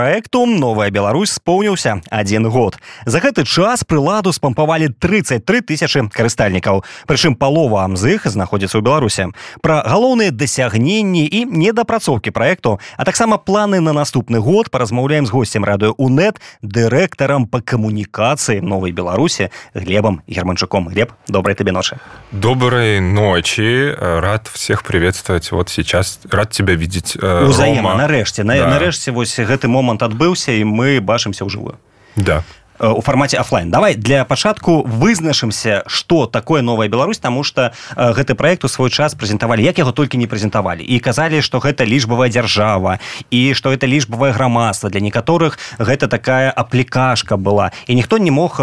[0.00, 2.78] Проекту новая Беларусь споўніўся один год.
[3.04, 6.80] За гэты час прыладу спампавалі 33 тысячи карыстальнікаў.
[7.04, 9.28] Прычым палова з іх знаходзіцца ў беларусе
[9.60, 15.68] пра галоўныя дасягненні і недапрацоўкі проекту а таксама планы на наступны год паразмаўляем з гостцем
[15.68, 20.88] радыё унет дырэктарам па камунікацыі новой беларуси глебам германчуком.
[20.88, 22.00] Глеб доброй тебе ночи.
[22.32, 23.92] Доброй ночи.
[24.00, 25.52] Рад всех приветствовать.
[25.52, 28.70] Вот сейчас рад тебя видеть узаема нарэшце на, да.
[28.70, 31.74] нарэшце вось гэты момант момант адбыўся і мы бачымся ўжывую
[32.14, 32.46] да.
[32.80, 38.64] У фармаце офлайн давай для пачатку вызначымся что такое новая Беларусь тому что гэты проект
[38.64, 42.98] у свой час прэзентавалі як яго толькі не прэзентавалі і казалі что гэта лічбавая дзяржава
[43.30, 47.72] і что это лічбавае грамадства для некаторых гэта такая аплікашка была.
[47.86, 48.56] І ніхто не мог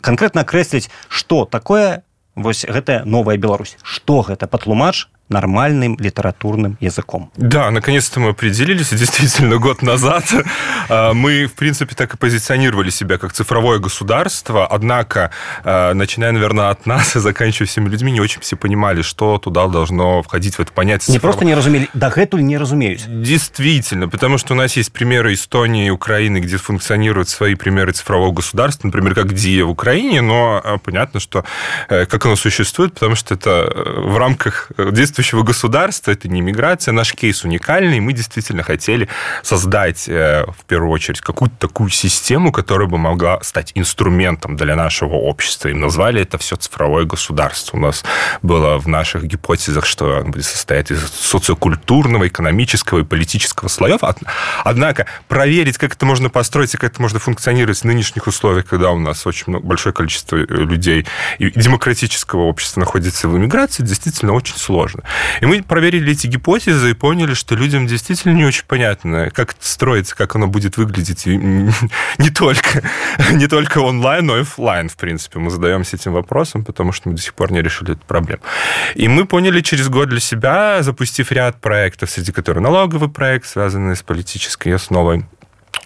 [0.00, 2.02] конкретно крэсліць что такое
[2.34, 4.46] вось гэтая новая Беларусь что гэта?
[4.46, 7.30] Патлумач нормальным литературным языком.
[7.36, 8.90] Да, наконец-то мы определились.
[8.90, 10.24] Действительно, год назад
[10.88, 14.66] а, мы, в принципе, так и позиционировали себя как цифровое государство.
[14.66, 15.30] Однако,
[15.64, 19.66] а, начиная, наверное, от нас и заканчивая всеми людьми, не очень все понимали, что туда
[19.66, 21.12] должно входить в это понятие.
[21.12, 23.02] Не просто не разумели, да гэтуль не разумеют.
[23.06, 28.32] Действительно, потому что у нас есть примеры Эстонии и Украины, где функционируют свои примеры цифрового
[28.32, 31.44] государства, например, как ДИА в Украине, но а, понятно, что
[31.88, 36.40] э, как оно существует, потому что это э, в рамках действия действующего государства, это не
[36.40, 36.92] миграция.
[36.92, 37.98] Наш кейс уникальный.
[37.98, 39.08] Мы действительно хотели
[39.42, 45.14] создать, э, в первую очередь, какую-то такую систему, которая бы могла стать инструментом для нашего
[45.14, 45.68] общества.
[45.68, 47.76] И назвали это все цифровое государство.
[47.76, 48.04] У нас
[48.42, 54.00] было в наших гипотезах, что оно будет состоять из социокультурного, экономического и политического слоев.
[54.64, 58.90] Однако проверить, как это можно построить и как это можно функционировать в нынешних условиях, когда
[58.90, 61.06] у нас очень большое количество э, людей
[61.38, 65.02] и демократического общества находится в эмиграции, действительно очень сложно.
[65.40, 69.66] И мы проверили эти гипотезы и поняли, что людям действительно не очень понятно, как это
[69.66, 71.26] строится, как оно будет выглядеть
[72.18, 72.82] не только,
[73.32, 75.38] не только онлайн, но и офлайн, в принципе.
[75.38, 78.42] Мы задаемся этим вопросом, потому что мы до сих пор не решили эту проблему.
[78.94, 83.96] И мы поняли через год для себя, запустив ряд проектов, среди которых налоговый проект, связанный
[83.96, 85.24] с политической основой,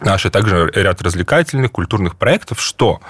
[0.00, 3.00] наши также ряд развлекательных, культурных проектов, что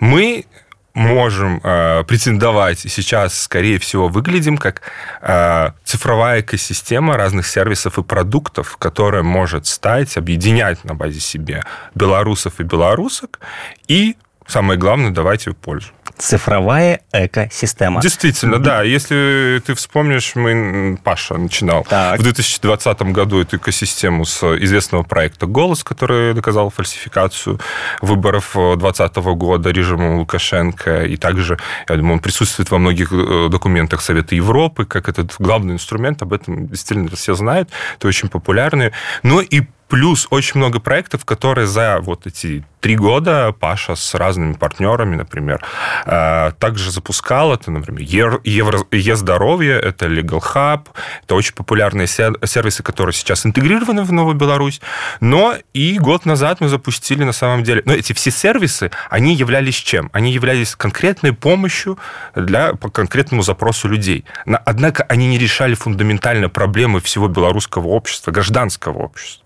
[0.00, 0.46] мы
[0.94, 2.78] можем э, претендовать.
[2.78, 4.82] Сейчас, скорее всего, выглядим как
[5.20, 12.60] э, цифровая экосистема разных сервисов и продуктов, которая может стать, объединять на базе себе белорусов
[12.60, 13.40] и белорусок
[13.88, 14.16] и
[14.46, 15.88] самое главное, давать ее пользу.
[16.16, 18.00] Цифровая экосистема.
[18.00, 18.82] Действительно, да.
[18.82, 22.20] Если ты вспомнишь, мы, Паша начинал так.
[22.20, 27.58] в 2020 году эту экосистему с известного проекта «Голос», который доказал фальсификацию
[28.00, 31.04] выборов 2020 года режимом Лукашенко.
[31.04, 35.74] И также, я думаю, он присутствует во многих э, документах Совета Европы, как этот главный
[35.74, 36.22] инструмент.
[36.22, 37.70] Об этом действительно все знают.
[37.96, 38.92] Это очень популярный.
[39.24, 44.52] Но и плюс очень много проектов, которые за вот эти три года Паша с разными
[44.52, 45.64] партнерами, например,
[46.04, 47.54] э, также запускал.
[47.54, 50.88] Это, например, Е-здоровье, это Legal Hub,
[51.22, 54.82] это очень популярные сервисы, которые сейчас интегрированы в Новую Беларусь.
[55.20, 57.80] Но и год назад мы запустили на самом деле...
[57.86, 60.10] Но эти все сервисы, они являлись чем?
[60.12, 61.98] Они являлись конкретной помощью
[62.34, 64.26] для, по конкретному запросу людей.
[64.44, 69.44] Однако они не решали фундаментально проблемы всего белорусского общества, гражданского общества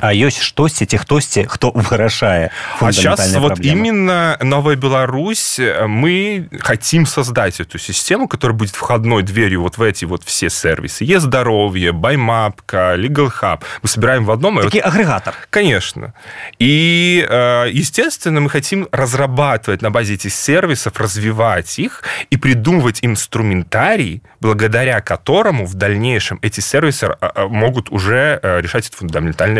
[0.00, 6.48] А есть штосьці ці хтосьці хто вырашае а сейчас вот именно Новая Беларусь, э, мы
[6.60, 11.04] хотим создать эту систему, которая будет входной дверью вот в эти вот все сервисы.
[11.04, 13.62] Е-здоровье, Баймапка, Legal Hub.
[13.82, 14.60] Мы собираем в одном...
[14.62, 14.92] Такие вот...
[14.92, 15.34] агрегатор.
[15.50, 16.14] Конечно.
[16.58, 24.22] И, э, естественно, мы хотим разрабатывать на базе этих сервисов, развивать их и придумывать инструментарий,
[24.40, 28.96] благодаря которому в дальнейшем эти сервисы э, могут уже решать эти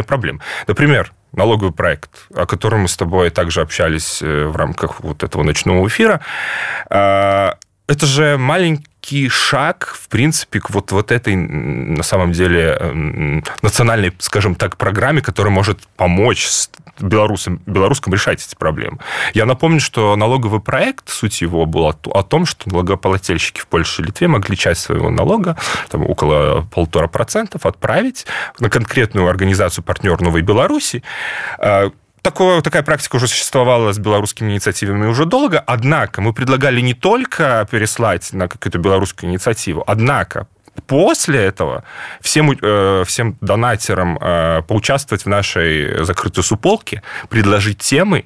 [0.03, 0.39] фундаментальные проблемы.
[0.67, 5.43] Например, налоговый проект, о котором мы с тобой также общались э, в рамках вот этого
[5.43, 6.21] ночного эфира.
[6.89, 7.57] А,
[7.87, 8.85] это же маленький
[9.29, 12.77] шаг, в принципе, к вот, вот этой, на самом деле,
[13.61, 16.47] национальной, скажем так, программе, которая может помочь
[16.99, 18.99] белорусам, белорусским решать эти проблемы.
[19.33, 24.05] Я напомню, что налоговый проект, суть его была о том, что налогоплательщики в Польше и
[24.05, 25.57] Литве могли часть своего налога,
[25.89, 28.25] там около полтора процентов, отправить
[28.59, 31.03] на конкретную организацию партнер Новой Беларуси,
[31.57, 31.91] а,
[32.23, 37.67] Такое, такая практика уже существовала с белорусскими инициативами уже долго, однако мы предлагали не только
[37.69, 40.47] переслать на какую-то белорусскую инициативу, однако
[40.87, 41.83] после этого
[42.21, 48.23] всем, э, всем донатерам э, поучаствовать в нашей закрытой суполке, предложить темы,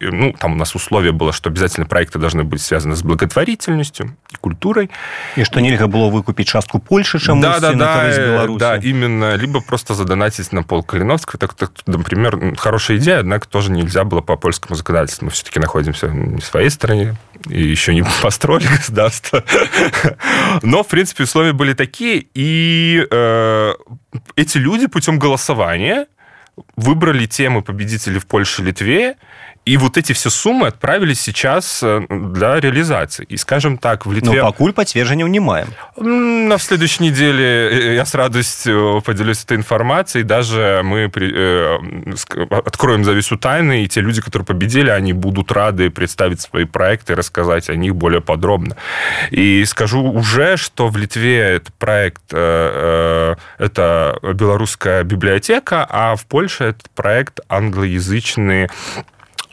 [0.00, 4.36] ну, там у нас условие было, что обязательно проекты должны быть связаны с благотворительностью и
[4.36, 4.90] культурой.
[5.36, 9.36] И что нельзя было выкупить частку Польши, чем да, да, да, э, да, именно.
[9.36, 11.38] Либо просто задонатить на пол Калиновского.
[11.38, 15.26] Так, так, например, хорошая идея, однако тоже нельзя было по польскому законодательству.
[15.26, 17.16] Мы все-таки находимся в своей стране
[17.48, 19.44] и еще не построили государство.
[20.62, 23.74] Но, в принципе, условия были такие, и э,
[24.36, 26.06] эти люди путем голосования
[26.76, 29.16] выбрали темы победителей в Польше и Литве,
[29.66, 33.26] и вот эти все суммы отправились сейчас э, для реализации.
[33.28, 34.40] И, скажем так, в Литве...
[34.40, 35.66] Но покуль подтверждения унимаем.
[35.96, 40.22] На следующей неделе э, я с радостью поделюсь этой информацией.
[40.22, 41.10] Даже мы.
[41.12, 41.78] Э,
[42.64, 47.68] откроем завесу тайны, и те люди, которые победили, они будут рады представить свои проекты рассказать
[47.68, 48.76] о них более подробно.
[49.32, 56.88] И скажу уже, что в Литве этот проект это белорусская библиотека, а в Польше этот
[56.90, 58.68] проект англоязычный Э,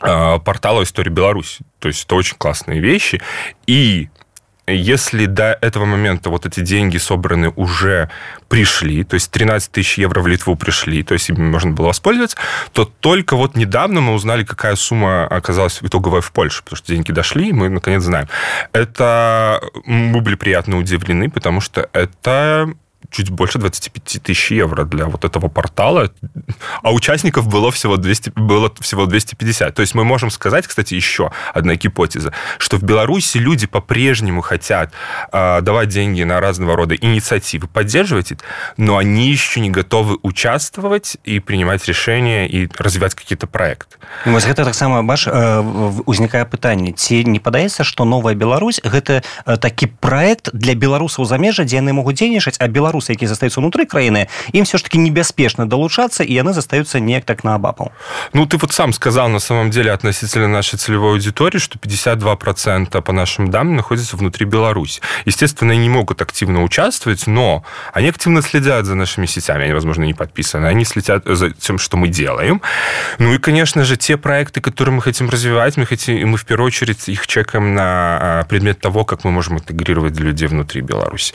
[0.04, 1.64] портала «История Беларуси».
[1.78, 3.20] То есть это очень классные вещи.
[3.66, 4.08] И
[4.66, 8.10] если до этого момента вот эти деньги собраны уже
[8.48, 12.38] пришли, то есть 13 тысяч евро в Литву пришли, то есть ими можно было воспользоваться,
[12.72, 17.12] то только вот недавно мы узнали, какая сумма оказалась итоговая в Польше, потому что деньги
[17.12, 18.28] дошли, и мы наконец знаем.
[18.72, 22.72] Это мы были приятно удивлены, потому что это
[23.11, 26.11] чуть больше 25 тысяч евро для вот этого портала,
[26.83, 29.73] а участников было всего, 200, было всего 250.
[29.73, 34.91] То есть мы можем сказать, кстати, еще одна гипотеза, что в Беларуси люди по-прежнему хотят
[35.31, 38.37] э, давать деньги на разного рода инициативы, поддерживать их,
[38.77, 43.97] но они еще не готовы участвовать и принимать решения и развивать какие-то проекты.
[44.25, 45.27] Ну, вось гэта таксама баш
[46.05, 51.79] узнікае пытанне ці не падаецца што новая Беларусь гэта такі проект для беларусаў замежжа дзе
[51.79, 55.65] яны могуць дзейнічаць а беларус беларусы якія застаюцца ўнутры краіны ім все ж таки небяспечна
[55.65, 57.91] долучацца і яны застаюцца неяк так наабапал
[58.33, 63.01] ну ты вот сам сказал на самом деле относительно нашей целевой аудитории что 52 процента
[63.01, 67.63] по нашим данным находятся внутри Беларуси естественно не могут активно участвовать но
[67.93, 71.97] они активно следят за нашими сетями они возможно не подписаны они следят за тем что
[71.97, 72.61] мы делаем
[73.17, 76.45] ну и конечно же те проекты которые мы хотим развивать мы хотим и мы в
[76.45, 81.33] первую очередь их чекаем на а, предмет того как мы можем интегрировать людей внутри Беларуси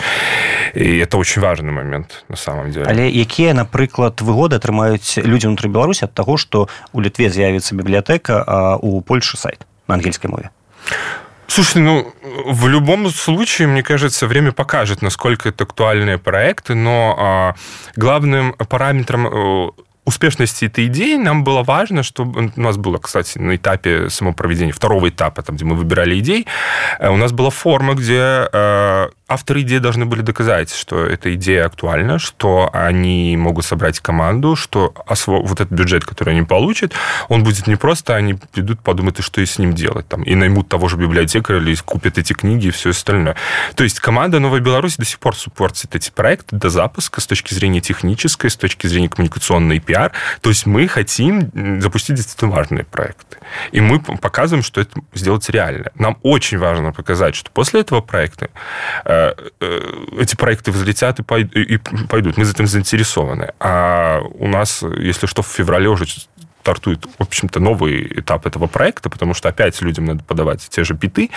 [0.74, 5.48] и это очень важно важный момент на самом деле але якія напрыклад выгоды атрымаюць людзі
[5.48, 10.30] унутры беларусі ад таго что у літве з'явіцца бібліятэка а у польше сайт на ангельской
[10.30, 10.50] мове
[11.46, 12.12] Слушай, ну,
[12.46, 17.54] в любом случае, мне кажется, время покажет, насколько это актуальные проекты, но а,
[17.96, 19.70] главным параметром э,
[20.04, 25.08] успешности этой идеи нам было важно, чтобы у нас было, кстати, на этапе самопроведения, второго
[25.08, 26.46] этапа, там, где мы выбирали идей,
[26.98, 31.67] э, у нас была форма, где э, авторы идеи должны были доказать, что эта идея
[31.67, 34.93] актуальна, что они могут собрать команду, что
[35.27, 36.93] вот этот бюджет, который они получат,
[37.29, 40.67] он будет не просто, они придут, подумают, что и с ним делать, там, и наймут
[40.67, 43.35] того же библиотекаря или купят эти книги и все остальное.
[43.75, 47.53] То есть команда Новой Беларуси до сих пор суппортит эти проекты до запуска с точки
[47.53, 50.11] зрения технической, с точки зрения коммуникационной и пиар.
[50.41, 53.37] То есть мы хотим запустить действительно важные проекты.
[53.71, 55.91] И мы показываем, что это сделать реально.
[55.95, 58.49] Нам очень важно показать, что после этого проекта
[59.05, 59.18] э,
[59.59, 62.37] эти проекты взлетят и пойдут.
[62.37, 63.53] Мы за этим заинтересованы.
[63.59, 66.05] А у нас, если что, в феврале уже
[66.69, 70.93] стартует, в общем-то, новый этап этого проекта, потому что опять людям надо подавать те же
[70.93, 71.31] биты.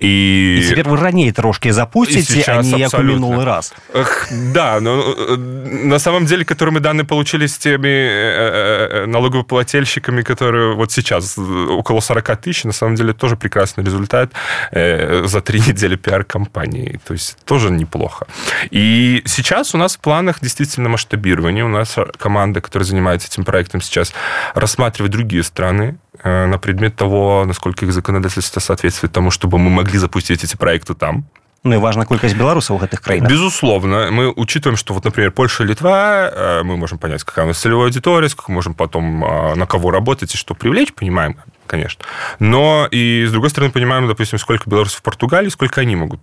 [0.00, 3.74] И, и теперь вы ранее трошки запустите, а не як минулый раз.
[3.92, 9.06] Эх, да, но э, на самом деле, которые мы данные получили с теми э, э,
[9.06, 14.32] налогоплательщиками, которые вот сейчас около 40 тысяч, на самом деле тоже прекрасный результат
[14.72, 16.98] за три недели пиар-компании.
[17.04, 18.26] То есть тоже неплохо.
[18.70, 21.64] И сейчас у нас в планах действительно масштабирование.
[21.64, 24.14] У нас команда, которая занимается этим проектом сейчас,
[24.62, 29.98] рассматривать другие страны э, на предмет того, насколько их законодательство соответствует тому, чтобы мы могли
[29.98, 31.24] запустить эти проекты там.
[31.64, 34.10] Ну и важна колькасць беларусаў в этих краінах безусловно.
[34.10, 37.86] Мы учитываем что вот например Польша Литва э, мы можем понять какая у нас целевая
[37.86, 41.36] аудитория сколько можем потом э, на кого работать и что привлечь понимаем
[41.68, 42.04] конечно.
[42.40, 46.20] Но и с другой стороны понимаем допустим сколько белорусов в Португалии сколько они могут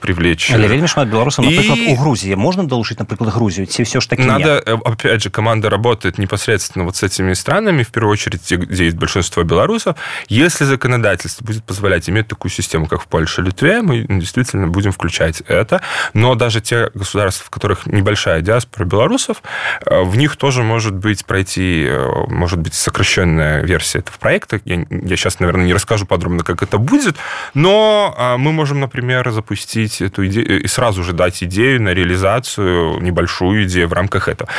[0.00, 1.92] привлечь але вельмі шмат беларусаў напрыклад и...
[1.92, 4.68] у Грузии можно долучить напрыклад Грузию ці все ж таки надо нет?
[4.68, 8.96] Э, опять же команда работает непосредственно вот с этими странами в первую очередь где есть
[8.96, 9.96] большинство белорусов
[10.28, 15.42] если законодательство будет позволять иметь такую систему как в Польше Литве мы действительно будем включать
[15.46, 15.82] это
[16.14, 19.42] но даже те государства в которых небольшая диаспора белорусов
[19.84, 21.88] в них тоже может быть пройти
[22.28, 26.78] может быть сокращенная версия этого проекта я, я сейчас наверное не расскажу подробно как это
[26.78, 27.16] будет
[27.54, 33.63] но мы можем например, запустить эту идею и сразу же дать идею на реализацию, небольшую
[33.63, 34.49] идею в рамках этого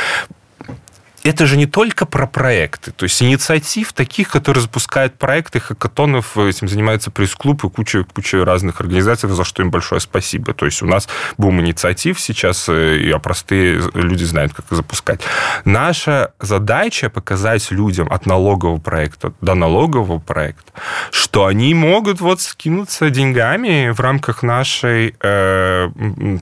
[1.23, 2.91] это же не только про проекты.
[2.91, 8.81] То есть инициатив таких, которые запускают проекты, хакатонов, этим занимается пресс-клуб и куча, куча разных
[8.81, 10.53] организаций, за что им большое спасибо.
[10.53, 15.21] То есть у нас бум инициатив сейчас, э, и простые люди знают, как их запускать.
[15.65, 20.73] Наша задача показать людям от налогового проекта до налогового проекта,
[21.11, 25.89] что они могут вот скинуться деньгами в рамках нашей э,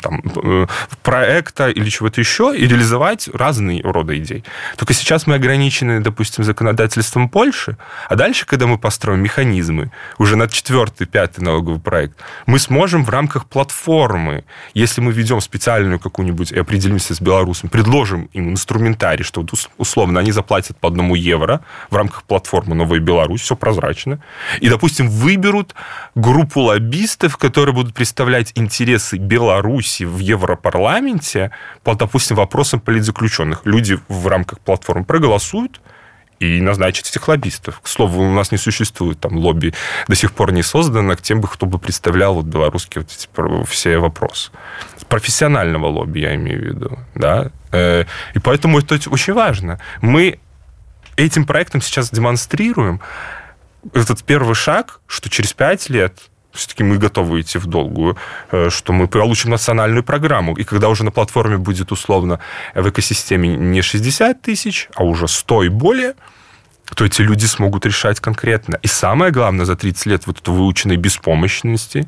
[0.01, 0.67] там, э,
[1.03, 4.43] проекта или чего-то еще и реализовать разные рода идей.
[4.77, 7.77] Только сейчас мы ограничены, допустим, законодательством Польши,
[8.09, 13.09] а дальше, когда мы построим механизмы, уже на четвертый, пятый налоговый проект, мы сможем в
[13.09, 19.45] рамках платформы, если мы ведем специальную какую-нибудь и определимся с белорусами, предложим им инструментарий, что
[19.77, 24.19] условно они заплатят по одному евро в рамках платформы «Новая Беларусь», все прозрачно,
[24.59, 25.75] и, допустим, выберут
[26.15, 31.51] группу лоббистов, которые будут представлять интересы Беларуси в Европарламенте
[31.83, 33.61] по, допустим, вопросам политзаключенных.
[33.65, 35.81] Люди в рамках платформ проголосуют,
[36.41, 37.79] и назначить этих лоббистов.
[37.81, 39.73] К слову, у нас не существует там лобби,
[40.07, 43.29] до сих пор не создано к тем, кто бы представлял вот белорусские вот эти
[43.69, 44.51] все вопросы.
[45.07, 46.99] Профессионального лобби я имею в виду.
[47.13, 47.51] Да?
[47.71, 49.79] Э, и поэтому это очень важно.
[50.01, 50.39] Мы
[51.15, 53.01] этим проектом сейчас демонстрируем
[53.93, 56.17] этот первый шаг, что через пять лет
[56.53, 58.17] все-таки мы готовы идти в долгую,
[58.51, 60.55] э, что мы получим национальную программу.
[60.55, 62.39] И когда уже на платформе будет условно
[62.75, 66.13] в экосистеме не 60 тысяч, а уже 100 и более,
[66.95, 68.77] то эти люди смогут решать конкретно.
[68.81, 72.07] И самое главное, за 30 лет вот этой выученной беспомощности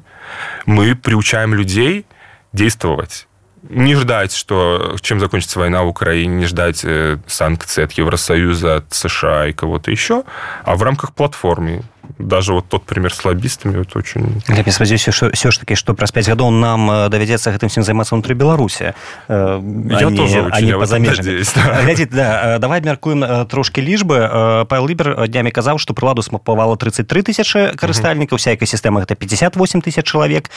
[0.65, 2.05] мы приучаем людей
[2.51, 3.27] действовать
[3.69, 8.93] не ждать, что чем закончится война в Украине, не ждать э, санкций от Евросоюза, от
[8.93, 10.23] США и кого-то еще,
[10.63, 11.83] а в рамках платформы
[12.19, 15.93] даже вот тот пример с лоббистами это очень я спадзяюся что все ж таки что
[15.93, 18.93] праз 5 гадоў нам э, давядзецца гэтым всем займацца внутри беларусі
[19.27, 25.27] э, я не, тоже а не па глядзі да, давай абмяркуем трошки лічбы павел лібер
[25.27, 30.49] днямі казаў что прыладу смапавала 33 тысячи карыстальнікаў вся экасістэма это 58 тысяч чалавек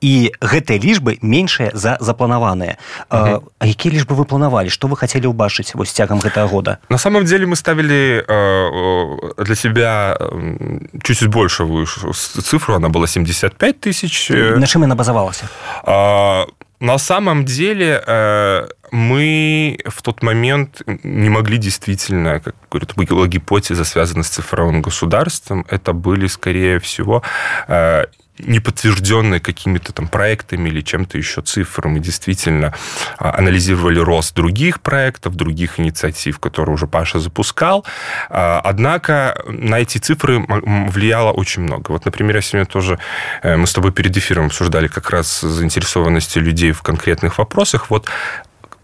[0.00, 2.76] і гэтыя лічбы меншыя за запланаваныя
[3.08, 6.78] а якія лічбы вы планавалі что вы хотели убачыць вось цягам гэтага года?
[6.88, 8.24] На самом деле мы ставили
[9.38, 10.16] для себя
[11.02, 14.30] чуть большую цифру, она была 75 тысяч.
[14.30, 15.42] На чем она базовалась?
[15.82, 16.46] А,
[16.80, 23.84] на самом деле э, мы в тот момент не могли действительно, как говорят, была гипотеза,
[23.84, 25.64] связанная с цифровым государством.
[25.68, 27.22] Это были, скорее всего,
[27.68, 28.04] э,
[28.38, 32.74] не подтвержденные какими-то там проектами или чем-то еще цифрами, действительно
[33.18, 37.84] а, анализировали рост других проектов, других инициатив, которые уже Паша запускал.
[38.28, 41.92] А, однако на эти цифры влияло очень много.
[41.92, 42.98] Вот, например, я сегодня тоже,
[43.42, 47.90] э, мы с тобой перед эфиром обсуждали как раз заинтересованности людей в конкретных вопросах.
[47.90, 48.08] Вот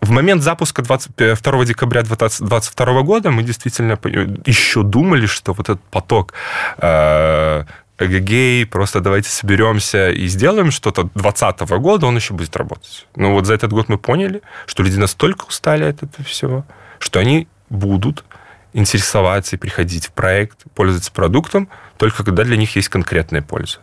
[0.01, 3.99] в момент запуска 22 декабря 2022 года мы действительно
[4.47, 6.33] еще думали, что вот этот поток
[6.79, 7.65] э,
[8.01, 13.07] эгегей, просто давайте соберемся и сделаем что-то 2020 года, он еще будет работать.
[13.15, 16.65] Но вот за этот год мы поняли, что люди настолько устали от этого всего,
[16.99, 18.25] что они будут
[18.73, 23.79] интересоваться и приходить в проект, пользоваться продуктом, только когда для них есть конкретная польза.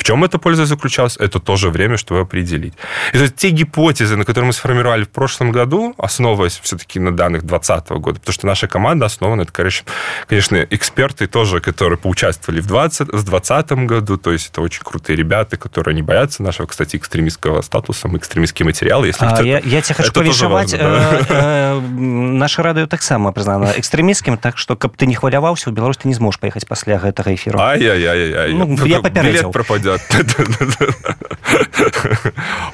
[0.00, 2.72] В чем эта польза заключалась, это тоже время, чтобы определить.
[3.12, 7.14] И то есть те гипотезы, на которые мы сформировали в прошлом году, основываясь все-таки на
[7.14, 9.86] данных 2020 года, потому что наша команда основана, это, конечно,
[10.26, 15.16] конечно, эксперты тоже, которые поучаствовали в 2020 в 2020 году, то есть это очень крутые
[15.16, 19.08] ребята, которые не боятся нашего, кстати, экстремистского статуса, экстремистские материалы.
[19.08, 20.78] Если а, я, я тебе хочу повешивать, да?
[20.78, 25.74] э, э, наше радио так само признано экстремистским, так что, каб ты не хваляваўся, в
[25.74, 27.58] Беларусь ты не сможешь поехать после этого эфира.
[27.58, 28.54] Ай-яй-яй-яй.
[28.54, 29.30] Ну, я попередил.
[29.30, 30.86] Билет пропадет да.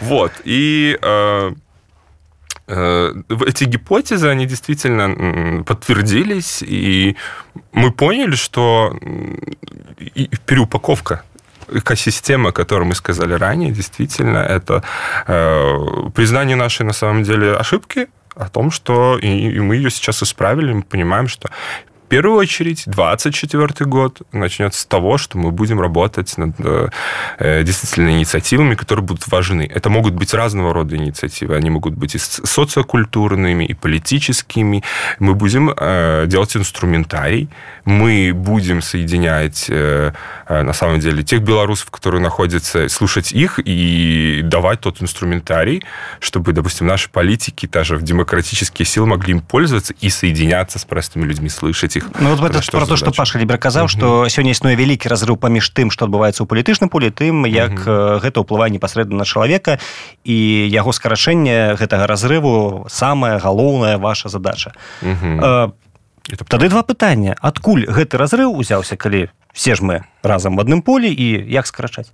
[0.00, 0.32] Вот.
[0.44, 1.52] И э,
[2.68, 3.12] э,
[3.46, 7.16] эти гипотезы, они действительно подтвердились, и
[7.73, 8.96] мы поняли, что
[10.46, 11.23] переупаковка
[11.73, 14.85] экосистема, о которой мы сказали ранее, действительно, это
[15.26, 20.23] э, признание нашей, на самом деле, ошибки, о том, что и, и мы ее сейчас
[20.23, 21.49] исправили, мы понимаем, что
[22.06, 28.10] в первую очередь, 2024 год начнется с того, что мы будем работать над э, действительно
[28.10, 29.68] инициативами, которые будут важны.
[29.68, 31.56] Это могут быть разного рода инициативы.
[31.56, 34.84] Они могут быть и социокультурными, и политическими.
[35.18, 37.48] Мы будем э, делать инструментарий.
[37.84, 40.12] Мы будем соединять, э,
[40.46, 45.82] э, на самом деле, тех белорусов, которые находятся, слушать их и давать тот инструментарий,
[46.20, 51.25] чтобы, допустим, наши политики, даже в демократические силы могли им пользоваться и соединяться с простыми
[51.25, 54.76] людьми, слышать іх ну, вот это про то что паша лібер казаў что сёння існуе
[54.76, 58.20] вялікі разрыв паміж тым что адбываецца ў палітычным полі тым як uh -huh.
[58.20, 59.78] гэта ўплывае непасрэдна на чалавека.
[60.24, 64.72] І яго скарачэнне гэтага разрыву самая галоўная ваша задача.
[65.02, 65.40] Uh -huh.
[65.40, 65.70] э,
[66.48, 67.34] тады два пытання.
[67.40, 72.12] Адкуль гэты разрыв узяўся калі все ж мы разам в адным полі і як скарачаць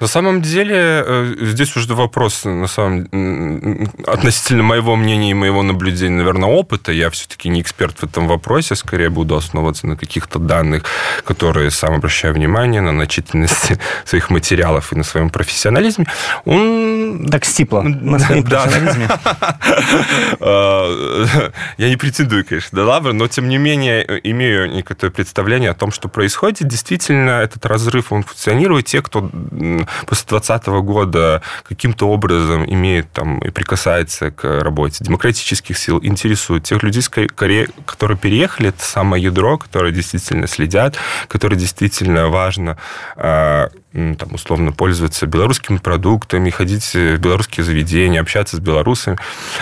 [0.00, 3.88] На самом деле, э, здесь уже вопрос на самом...
[4.06, 6.90] относительно моего мнения и моего наблюдения, наверное, опыта.
[6.90, 10.84] Я все-таки не эксперт в этом вопросе, скорее буду основываться на каких-то данных,
[11.24, 16.06] которые сам обращаю внимание, на начительности своих материалов и на своем профессионализме.
[16.44, 17.28] Он...
[17.30, 19.08] Так стипло, на своем профессионализме.
[20.40, 25.74] Э, я не претендую, конечно, да лавр, но, тем не менее, имею некоторое представление о
[25.74, 26.66] том, что происходит.
[26.68, 28.86] Действительно, этот разрыв, он функционирует.
[28.86, 29.30] Те, кто
[30.06, 36.82] после 2020 года каким-то образом имеет там и прикасается к работе демократических сил, интересует тех
[36.82, 40.96] людей, которые переехали, это самое ядро, которые действительно следят,
[41.28, 42.76] которые действительно важно
[43.16, 49.18] а, там, условно пользоваться белорусскими продуктами, ходить в белорусские заведения, общаться с белорусами.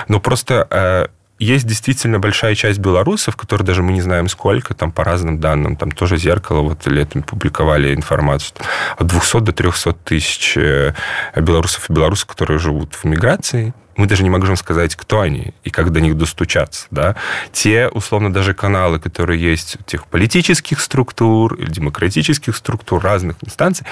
[0.09, 1.09] Но просто а,
[1.43, 5.77] есть действительно большая часть белорусов, которые даже мы не знаем сколько, там по разным данным,
[5.77, 8.57] там тоже «Зеркало» вот летом публиковали информацию,
[8.97, 10.95] от 200 до 300 тысяч э,
[11.37, 15.71] белорусов и белорусов, которые живут в миграции, мы даже не можем сказать, кто они и
[15.71, 16.87] как до них достучаться.
[16.91, 17.17] Да?
[17.53, 23.87] Те, условно, даже каналы, которые есть у тех политических структур или демократических структур, разных инстанций,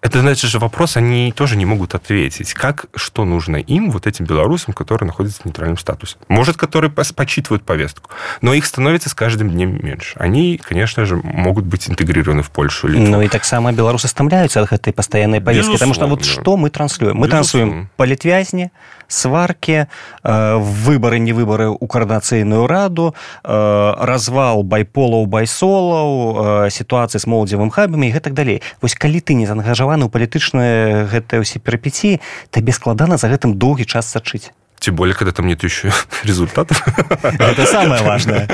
[0.00, 2.54] это значит же вопрос, они тоже не могут ответить.
[2.54, 6.16] Как, что нужно им, вот этим белорусам, которые находятся в нейтральном статусе?
[6.28, 8.10] Может, которые почитывают повестку,
[8.40, 10.16] но их становится с каждым днем меньше.
[10.18, 12.88] Они, конечно же, могут быть интегрированы в Польшу.
[12.88, 15.94] Или ну и так само белорусы стамляются от этой постоянной повестки, Безусловно.
[15.94, 17.16] потому что вот что мы транслируем?
[17.16, 17.42] Мы Безусловно.
[17.42, 18.70] транслируем политвязни,
[19.08, 27.26] сварки, э, выборы не выборы у коорднацыйную раду э, развал байполаў байсолаў э, сітуацыі з
[27.26, 28.62] моладзевым хабамі і гэтак далей.
[28.82, 32.18] Вось калі ты не заангажаваны ў палітычныя гэтыя ўсе перапеці
[32.50, 34.50] табе складана за гэтым доўгі час сачыць
[34.86, 35.90] Тем более, когда там нет еще
[36.22, 36.80] результатов.
[37.24, 38.48] Это самое важное.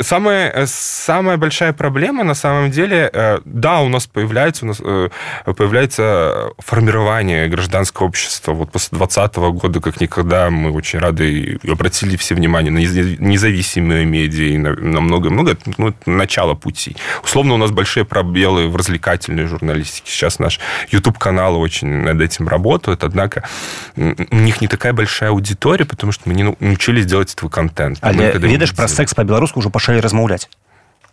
[0.00, 5.10] Самая, самая большая проблема на самом деле, э, да, у нас появляется, у нас э,
[5.44, 8.52] появляется формирование гражданского общества.
[8.52, 14.06] Вот после 2020 года, как никогда, мы очень рады и обратили все внимание на независимые
[14.06, 15.58] медиа и на много-много.
[15.76, 16.96] Ну, начало пути.
[17.22, 20.10] Условно, у нас большие пробелы в развлекательной журналистике.
[20.10, 23.44] Сейчас наш YouTube-канал очень над этим работает, однако
[23.96, 25.41] у них не такая большая аудитория,
[25.84, 27.98] потому что мы не научились делать этого контент.
[28.00, 30.48] Але ведаеш про секс по-беларуску уже пачалі размаўляць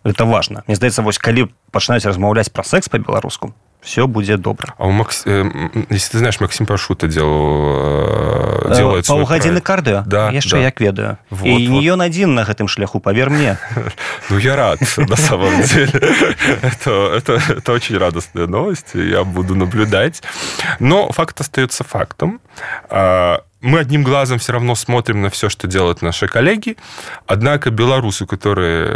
[0.04, 4.74] это важно мне здаецца вось калі пачынаць размаўляць про секс по-беларуску все будет добро.
[4.78, 5.22] А у Макс...
[5.24, 5.44] Э,
[5.88, 9.62] если ты знаешь, Максим Пашута делал, э, делает свой проект.
[9.62, 10.02] кардыо?
[10.06, 10.30] Да.
[10.30, 10.58] Яшчэ да.
[10.58, 11.18] як ведаю.
[11.30, 11.80] Вот, И вот.
[11.80, 13.58] не он один на этом шляху, поверь мне.
[14.28, 15.92] Ну, я рад, на самом деле.
[16.62, 20.22] Это, это, это очень радостная новость, я буду наблюдать.
[20.78, 22.40] Но факт остается фактом.
[22.88, 26.76] А, мы одним глазом все равно смотрим на все, что делают наши коллеги.
[27.26, 28.86] Однако белорусы, которые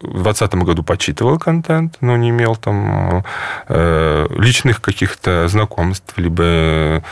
[0.00, 3.24] в 2020 году почитывал контент, но не имел там
[3.68, 7.02] э, личных каких-то знакомств, либо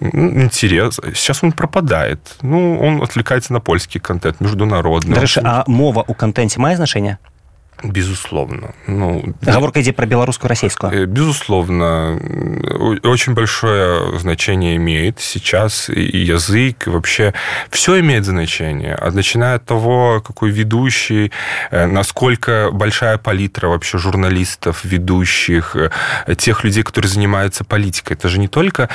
[0.00, 2.36] интерес, сейчас он пропадает.
[2.42, 5.14] Ну, он отвлекается на польский контент, международный.
[5.14, 7.18] Дальше, а мова у контенте мае значение?
[7.82, 8.74] Безусловно.
[8.86, 10.92] Ну, Оговорка идет про белорусскую, российскую.
[10.92, 12.18] Э, безусловно.
[13.02, 17.32] Очень большое значение имеет сейчас и язык, и вообще
[17.70, 18.94] все имеет значение.
[18.94, 21.32] А начиная от того, какой ведущий,
[21.70, 28.14] э, насколько большая палитра вообще журналистов, ведущих, э, тех людей, которые занимаются политикой.
[28.14, 28.88] Это же не только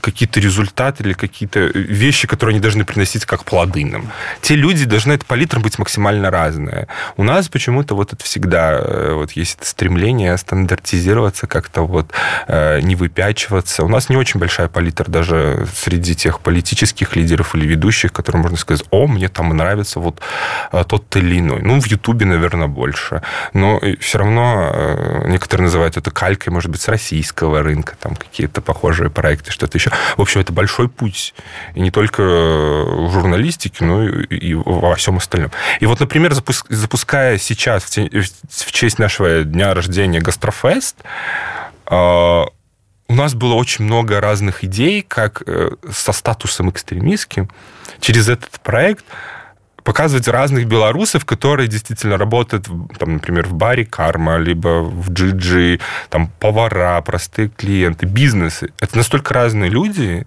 [0.00, 4.10] какие-то результаты или какие-то вещи, которые они должны приносить как плоды нам.
[4.40, 6.88] Те люди должны, эта палитра быть максимально разная.
[7.16, 12.10] У нас почему-то вот это всегда э, вот есть это стремление стандартизироваться, как-то вот
[12.48, 13.84] э, не выпячиваться.
[13.84, 18.56] У нас не очень большая палитра даже среди тех политических лидеров или ведущих, которым можно
[18.56, 20.20] сказать, о, мне там нравится вот
[20.72, 21.60] э, тот или иной.
[21.62, 23.22] Ну, в Ютубе, наверное, больше.
[23.52, 29.10] Но все равно некоторые называют это калькой, может быть, с российского рынка, там какие-то похожие
[29.10, 29.90] проекты, что-то еще.
[30.16, 31.34] В общем, это большой путь.
[31.74, 35.50] И не только в журналистике, но и во всем остальном.
[35.80, 36.34] И вот, например,
[36.68, 40.96] запуская сейчас в в честь нашего дня рождения Гастрофест
[41.86, 42.46] а,
[43.08, 47.48] у нас было очень много разных идей, как э, со статусом экстремистским
[48.00, 49.04] через этот проект
[49.86, 52.66] показывать разных белорусов, которые действительно работают,
[52.98, 55.78] там, например, в баре «Карма», либо в «Джиджи»,
[56.10, 58.72] там, повара, простые клиенты, бизнесы.
[58.80, 60.26] Это настолько разные люди,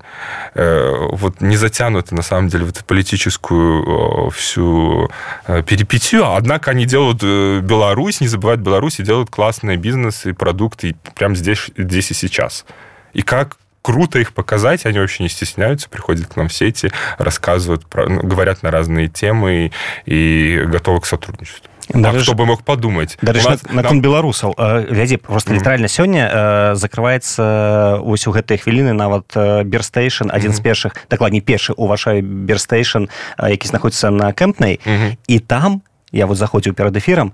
[0.56, 5.12] э, вот не затянуты, на самом деле, в эту политическую всю
[5.48, 10.96] э, перипетию, однако они делают э, Беларусь, не забывают Беларусь и делают классные бизнесы, продукты
[11.16, 12.66] прямо здесь, здесь и сейчас.
[13.12, 17.86] И как круто их показать, они вообще не стесняются, приходят к нам в сети, рассказывают,
[17.94, 19.72] ну, говорят на разные темы
[20.06, 21.70] и, готовы к сотрудничеству.
[21.92, 24.02] Да, а хто бы мог подумать нас, на, наконт нам...
[24.02, 24.54] беларусаў
[24.90, 25.60] глядзі просто mm -hmm.
[25.60, 29.26] літаральна сёння э, закрываецца ось у гэтыя хвіліны нават
[29.66, 30.58] берстейшн адзін mm -hmm.
[30.58, 33.04] з першых дакладней першы у вашай берстейшн
[33.50, 35.18] які знаходіцца на кэмпнай mm -hmm.
[35.28, 37.32] і там я вот заходзіў перад эфірам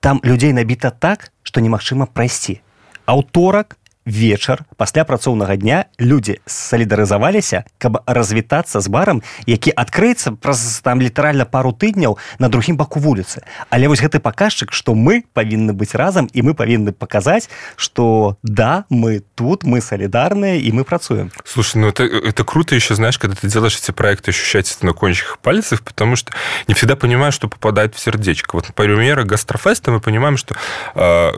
[0.00, 2.60] там людзей набіта так што немагчыма прайсці
[3.06, 3.76] аўторак
[4.09, 11.45] вечар пасля працоўнага дня людзі салідарызаваліся каб развітацца з барам які адкрыецца праз там літаральна
[11.45, 16.29] пару тыдняў на другім баку вуліцы але вось гэты паказчык што мы павінны быць разам
[16.33, 21.89] і мы павінны паказаць что да мы тут мы солідарныя і мы працуем слушай ну
[21.89, 25.83] это это круто еще знаешь когда ты делаешь эти проекты ощущать это на кончиках пальцев
[25.83, 26.31] потому что
[26.67, 30.55] не всегда понимаю что попадает в сердечко вот например гастрофеста мы понимаем что
[30.95, 31.31] э,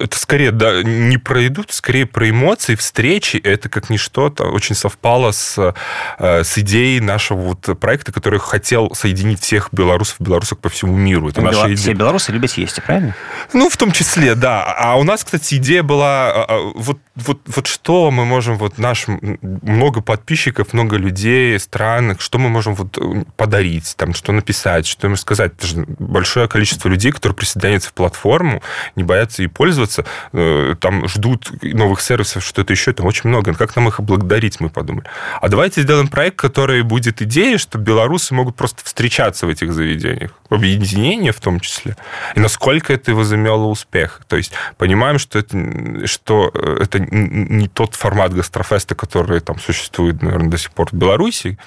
[0.00, 3.37] это скорее да не пройдут скорее про эмоции, встречи.
[3.37, 5.73] Это как ничто очень совпало с,
[6.19, 10.97] э, с идеей нашего вот проекта, который хотел соединить всех белорусов и белорусок по всему
[10.97, 11.29] миру.
[11.29, 11.77] Это наша идея.
[11.77, 13.15] Все белорусы любят есть, правильно?
[13.53, 14.63] Ну, в том числе, да.
[14.63, 18.77] А у нас, кстати, идея была, а, а, вот, вот, вот что мы можем, вот
[18.77, 24.87] наш, много подписчиков, много людей, стран, что мы можем вот э, подарить, там, что написать,
[24.87, 25.53] что им сказать.
[25.57, 28.61] Это же большое количество людей, которые присоединяются в платформу,
[28.95, 33.53] не боятся ей пользоваться, э, там ждут новых сервисов, что-то еще, там очень много.
[33.53, 35.07] Как нам их облагодарить, мы подумали.
[35.41, 40.31] А давайте сделаем проект, который будет идеей, что белорусы могут просто встречаться в этих заведениях,
[40.49, 41.95] в объединении в том числе.
[42.35, 44.21] И насколько это возымело успех.
[44.27, 50.49] То есть понимаем, что это, что это не тот формат гастрофеста, который там существует, наверное,
[50.49, 51.57] до сих пор в Беларуси,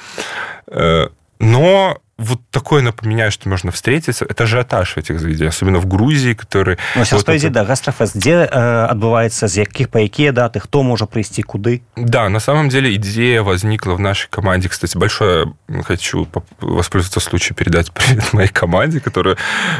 [0.68, 4.24] э, но вот такое напоминаю, что можно встретиться.
[4.24, 6.78] Это ажиотаж в этих заведениях, особенно в Грузии, который...
[6.94, 7.50] Ну, вот это...
[7.50, 11.82] да, гастрофест, где э, отбывается, з яких, по какие даты, кто может прийти, куды?
[11.96, 14.68] Да, на самом деле идея возникла в нашей команде.
[14.68, 16.28] Кстати, большое хочу
[16.60, 19.36] воспользоваться случаем передать привет моей команде, которая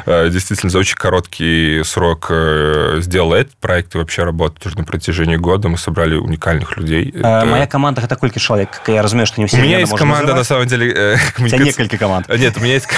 [0.06, 4.84] э, действительно за очень короткий срок э, сделала этот проект и вообще работает уже на
[4.84, 5.68] протяжении года.
[5.68, 7.12] Мы собрали уникальных людей.
[7.14, 7.46] Э, это...
[7.46, 8.80] Моя команда это сколько человек?
[8.86, 9.58] Я разумею, что не все.
[9.58, 10.38] У меня есть команда, называть.
[10.38, 10.92] на самом деле...
[10.92, 11.44] Э, коммуникаци...
[11.44, 12.21] У тебя несколько команд.
[12.28, 12.88] Нет, у меня есть...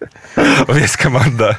[0.36, 1.58] У меня есть команда,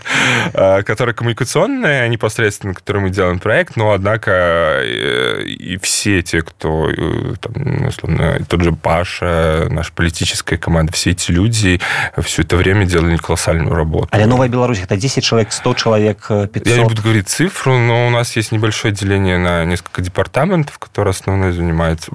[0.54, 6.90] э, которая коммуникационная, непосредственно, которой мы делаем проект, но, однако, э, и все те, кто,
[6.90, 11.82] э, там, условно, тот же Паша, наша политическая команда, все эти люди
[12.22, 14.08] все это время делали колоссальную работу.
[14.12, 16.68] А Новая Беларусь, это 10 человек, 100 человек, 500?
[16.68, 21.12] Я не буду говорить цифру, но у нас есть небольшое деление на несколько департаментов, которые
[21.12, 22.12] основные занимаются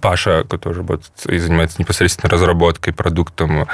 [0.00, 3.68] Паша, который работает и занимается непосредственно разработкой продуктом,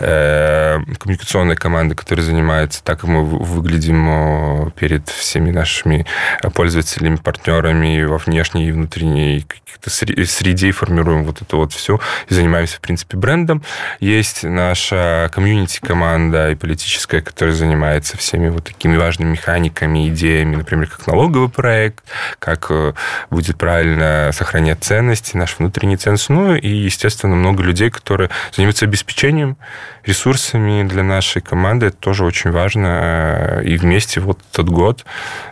[0.00, 6.06] э, коммуникационной команды, которая занимается так, мы выглядим э, перед всеми нашими
[6.54, 12.76] пользователями, партнерами во внешней и внутренней каких-то среде, формируем вот это вот все и занимаемся,
[12.76, 13.62] в принципе, брендом.
[14.00, 21.06] Есть наша комьюнити-команда и политическая, которая занимается всеми вот такими важными механиками, идеями, например, как
[21.06, 22.04] налоговый проект,
[22.38, 22.94] как э,
[23.30, 26.28] будет правильно сохранять ценности, наш внутренний ценз.
[26.28, 29.56] Ну и, естественно, много людей, которые занимаются обеспечением
[30.04, 31.86] ресурсами для нашей команды.
[31.86, 33.60] Это тоже очень важно.
[33.64, 35.04] И вместе вот этот год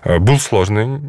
[0.05, 1.01] э, был сложный.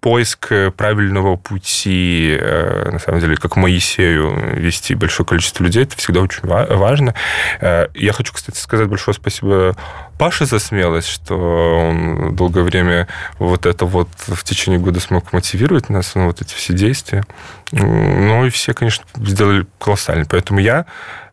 [0.00, 6.20] Поиск правильного пути, э, на самом деле, как Моисею вести большое количество людей, это всегда
[6.20, 7.14] очень важно.
[7.60, 9.76] Э, я хочу, кстати, сказать большое спасибо
[10.20, 15.88] Паше за смелость, что он долгое время вот это вот в течение года смог мотивировать
[15.88, 17.24] нас на вот эти все действия.
[17.72, 20.26] Ну и все, конечно, сделали колоссально.
[20.28, 20.84] Поэтому я,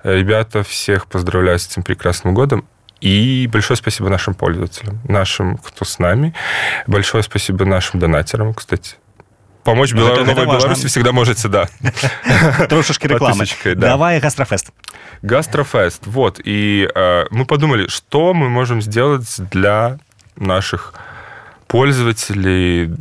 [0.04, 2.64] ребята, всех поздравляю с этим прекрасным годом.
[3.02, 6.34] И большое спасибо нашим пользователям, нашим, кто с нами.
[6.88, 8.96] Большое спасибо нашим донатерам, кстати.
[9.68, 10.26] Помочь ну, Белор...
[10.26, 11.68] Новой Беларуси всегда можете, да.
[12.70, 13.44] Трошечки рекламы.
[13.66, 13.76] Да.
[13.76, 14.72] Давай Гастрофест.
[15.22, 16.06] Гастрофест.
[16.06, 16.40] Вот.
[16.44, 19.98] И э, мы подумали, что мы можем сделать для
[20.36, 20.94] наших
[21.68, 22.96] пользователей,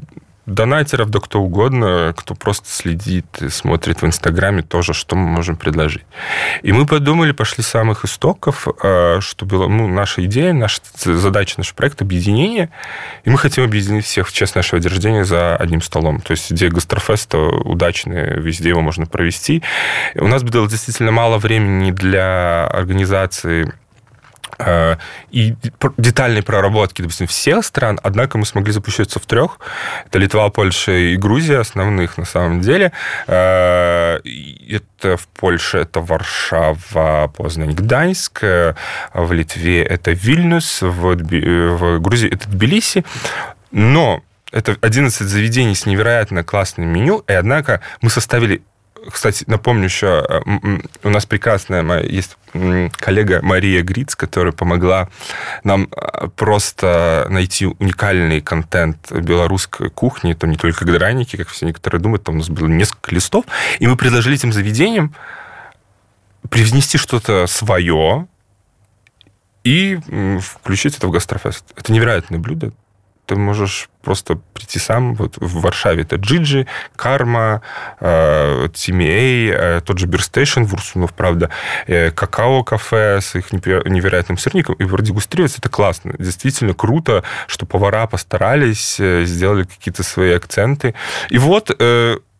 [0.46, 6.04] донатеров, да кто угодно, кто просто следит, смотрит в Инстаграме тоже, что мы можем предложить.
[6.62, 11.54] И мы подумали, пошли с самых истоков, э, что была ну, наша идея, наша задача,
[11.58, 12.70] наш проект объединение,
[13.24, 16.20] и мы хотим объединить всех в честь нашего дня за одним столом.
[16.20, 19.62] То есть идея гастрофеста удачная, везде его можно провести.
[20.14, 23.72] У нас было действительно мало времени для организации
[25.30, 25.54] и
[25.98, 29.58] детальной проработки, допустим, всех стран, однако мы смогли запуститься в трех.
[30.06, 32.92] Это Литва, Польша и Грузия, основных на самом деле.
[33.26, 34.18] Э,
[34.68, 38.42] это в Польше это Варшава, Познань, Гданьск.
[38.42, 38.74] Э,
[39.12, 43.04] в Литве это Вильнюс, в, в Грузии это Тбилиси.
[43.72, 48.62] Но это 11 заведений с невероятно классным меню, и однако мы составили
[49.10, 50.40] кстати, напомню еще, э,
[51.02, 52.36] у нас прекрасная моя есть
[52.98, 55.08] коллега Мария Гриц, которая помогла
[55.64, 60.32] нам э, просто найти уникальный контент белорусской кухни.
[60.34, 63.44] Там не только граники, как все некоторые думают, там у нас было несколько листов.
[63.78, 65.14] И мы предложили этим заведениям
[66.48, 68.26] привнести что-то свое
[69.64, 69.98] и
[70.40, 71.64] включить это в гастрофест.
[71.76, 72.72] Это невероятное блюдо
[73.26, 75.14] ты можешь просто прийти сам.
[75.14, 77.60] Вот в Варшаве это Джиджи, Карма,
[78.00, 81.50] э, TMA, э, тот же Beer Station в Урсынув, правда,
[81.86, 84.76] э, какао-кафе с их невероятным сырником.
[84.76, 86.14] И продегустрировать это классно.
[86.18, 90.94] Действительно круто, что повара постарались, сделали какие-то свои акценты.
[91.30, 91.76] И вот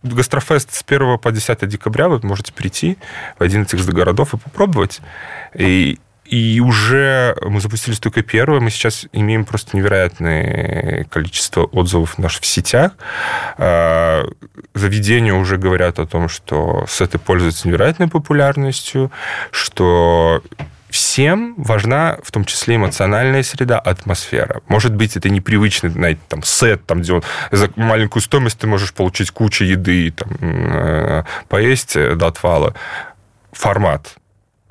[0.03, 2.97] Гастрофест с 1 по 10 декабря вы можете прийти
[3.39, 5.01] в один из этих городов и попробовать.
[5.55, 8.61] И и уже мы запустились только первое.
[8.61, 12.93] Мы сейчас имеем просто невероятное количество отзывов наших в сетях.
[13.59, 14.27] А,
[14.75, 19.11] заведения уже говорят о том, что сеты пользуются невероятной популярностью,
[19.51, 20.43] что
[20.91, 24.63] всем важна в том числе эмоциональная среда, атмосфера.
[24.69, 28.93] Может быть, это непривычный, знаете, там, сет, там, где он, за маленькую стоимость ты можешь
[28.95, 32.75] получить кучу еды, там, э, поесть до отвала.
[33.53, 34.17] Формат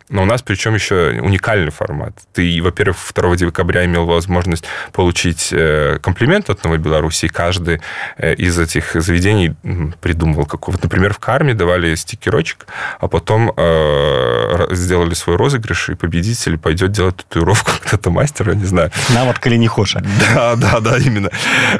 [0.09, 2.13] но у нас причем еще уникальный формат.
[2.33, 7.27] Ты, во-первых, 2 декабря имел возможность получить э, комплимент от Новой Беларуси.
[7.27, 7.81] Каждый
[8.17, 9.55] э, из этих заведений
[10.01, 10.73] придумывал какой.
[10.73, 12.67] Вот, например, в Карме давали стикерочек,
[12.99, 18.91] а потом э, сделали свой розыгрыш, и победитель пойдет делать татуировку кто-то мастера, не знаю.
[19.09, 20.01] На вот коли не хочешь.
[20.33, 21.31] Да, да, да, именно.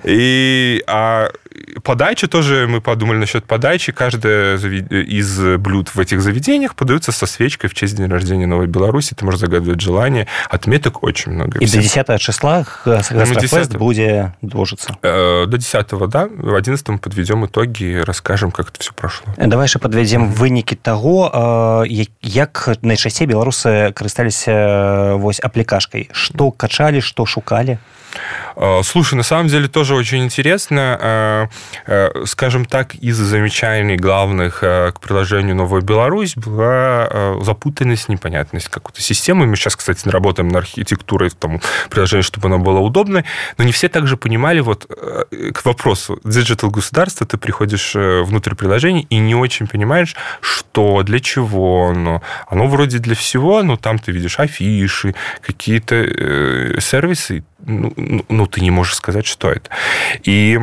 [0.04, 1.30] И а
[1.83, 3.93] подача тоже, мы подумали насчет подачи.
[3.93, 9.15] Каждое из блюд в этих заведениях подается со свечкой в честь дня рождения Новой Беларуси.
[9.15, 10.27] Ты можешь загадывать желание.
[10.49, 11.59] Отметок очень много.
[11.59, 14.97] И до 10 числа Гастрофест будет доўжыцца.
[15.03, 16.29] Э, до 10 да.
[16.31, 19.33] В 11 мы подведем итоги, расскажем, как это все прошло.
[19.37, 26.09] Давай яшчэ подвядзем вынікі таго, як найчасцей беларусы карысталіся вось аплікашкай.
[26.13, 27.79] Што качалі, што шукалі?
[28.56, 30.98] Э, слушай, на самом деле тоже очень интересно.
[31.02, 31.48] Э,
[31.88, 39.46] э, скажем так, из замечаний главных к приложению «Новая Беларусь» была запутанность, непонятность какой-то системы.
[39.46, 43.26] Мы сейчас, кстати, работаем над архитектурой тому приложения, чтобы оно было удобное,
[43.58, 49.18] но не все также понимали вот к вопросу digital государства, ты приходишь внутрь приложения и
[49.18, 52.22] не очень понимаешь, что, для чего оно.
[52.48, 58.62] Оно вроде для всего, но там ты видишь афиши, какие-то сервисы, ну, ну, ну, ты
[58.62, 59.70] не можешь сказать, что это.
[60.24, 60.60] И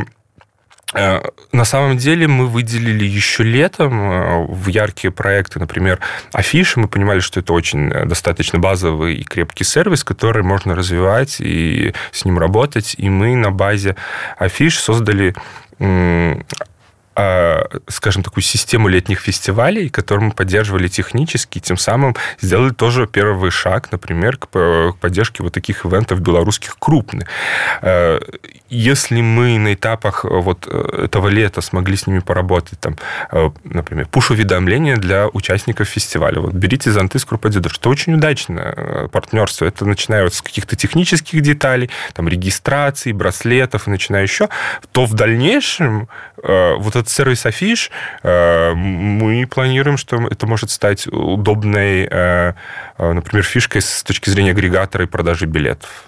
[0.95, 1.21] э,
[1.53, 6.01] на самом деле мы выделили еще летом э, в яркие проекты, например,
[6.33, 6.81] афиши.
[6.81, 11.95] Мы понимали, что это очень э, достаточно базовый и крепкий сервис, который можно развивать и
[12.13, 12.95] с ним работать.
[12.99, 13.97] И мы на базе
[14.39, 15.35] афиш создали
[17.89, 23.93] скажем, такую систему летних фестивалей, которую мы поддерживали технически, тем самым сделали тоже первый шаг,
[23.93, 27.29] например, к поддержке вот таких ивентов белорусских крупных.
[27.83, 28.19] А,
[28.71, 32.97] если мы на этапах вот этого лета смогли с ними поработать, там,
[33.65, 36.41] например, пуш-уведомления для участников фестиваля.
[36.41, 39.67] Вот берите зонты с Крупадида, что очень удачное партнерство.
[39.67, 44.49] Это начиная вот с каких-то технических деталей, там, регистрации, браслетов, и начиная еще,
[44.93, 46.09] то в дальнейшем
[46.43, 47.91] вот этот сервис Афиш,
[48.23, 52.53] э, мы планируем, что это может стать удобной, э,
[52.99, 56.05] э, например, фишкой с точки зрения агрегатора и продажи билетов.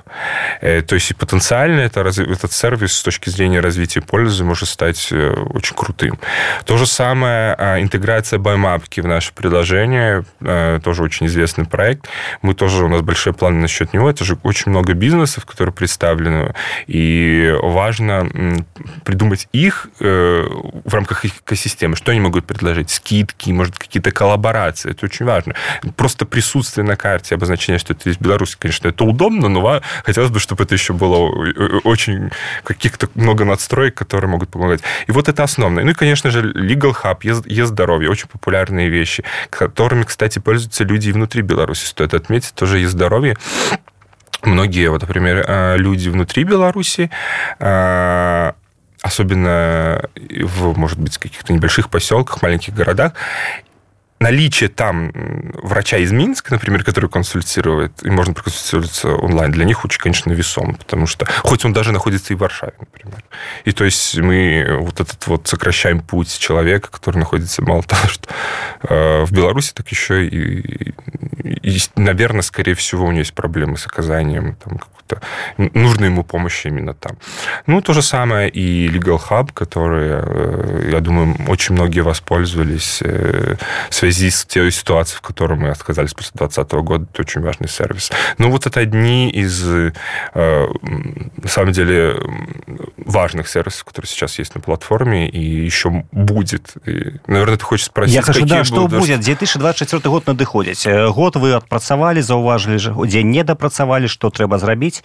[0.60, 6.18] То есть потенциально это, этот сервис с точки зрения развития пользы может стать очень крутым.
[6.64, 10.24] То же самое интеграция баймапки в наше приложение,
[10.84, 12.06] тоже очень известный проект.
[12.42, 14.08] Мы тоже, у нас большие планы насчет него.
[14.08, 16.54] Это же очень много бизнесов, которые представлены,
[16.86, 18.64] и важно
[19.04, 19.88] придумать их
[20.84, 22.90] в рамках экосистемы, что они могут предложить?
[22.90, 24.90] Скидки, может, какие-то коллаборации.
[24.90, 25.54] Это очень важно.
[25.96, 30.40] Просто присутствие на карте, обозначение, что это из Беларуси, конечно, это удобно, но хотелось бы,
[30.40, 31.16] чтобы это еще было
[31.84, 32.30] очень
[32.62, 34.82] каких-то много надстроек, которые могут помогать.
[35.06, 35.84] И вот это основное.
[35.84, 41.12] Ну и, конечно же, Legal Hub, Е-здоровье, очень популярные вещи, которыми, кстати, пользуются люди и
[41.12, 41.86] внутри Беларуси.
[41.86, 43.36] Стоит отметить, тоже Е-здоровье
[44.46, 47.10] многие, вот, например, э, люди внутри Беларуси,
[47.58, 48.52] э,
[49.04, 53.12] особенно в, может быть, каких-то небольших поселках, маленьких городах,
[54.20, 55.12] наличие там
[55.62, 60.74] врача из Минска, например, который консультирует, и можно проконсультироваться онлайн, для них очень, конечно, весом,
[60.76, 63.22] потому что, хоть он даже находится и в Варшаве, например.
[63.64, 68.28] И то есть мы вот этот вот сокращаем путь человека, который находится, мало того, что
[68.82, 70.94] э, в Беларуси, так еще и,
[71.44, 75.20] и, наверное, скорее всего, у него есть проблемы с оказанием там, какой-то
[75.56, 77.16] нужной ему помощи именно там.
[77.66, 83.56] Ну, то же самое и Legal Hub, который, э, я думаю, очень многие воспользовались э,
[84.03, 87.07] связи с той ситуацией, в которой мы отказались после 2020 года.
[87.13, 88.11] Это очень важный сервис.
[88.37, 89.91] Ну, вот это одни из, э,
[90.33, 92.15] на самом деле,
[92.97, 96.73] важных сервисов, которые сейчас есть на платформе, и еще будет.
[96.85, 99.19] И, наверное, ты хочешь спросить, Я хочу, да, что будет?
[99.19, 105.03] 2024 год надыходзіць год вы адпрацавалі заўважылі дзе не дапрацавалі што трэба зрабіць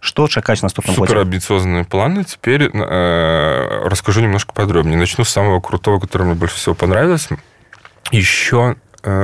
[0.00, 2.24] что чакать в наступном Супер амбициозные планы.
[2.24, 4.96] Теперь э, расскажу немножко подробнее.
[4.96, 7.28] Начну с самого крутого, который мне больше всего понравилось.
[8.11, 8.75] Еще